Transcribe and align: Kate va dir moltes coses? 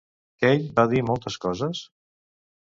Kate 0.43 0.69
va 0.79 0.85
dir 0.93 1.01
moltes 1.11 1.37
coses? 1.45 1.83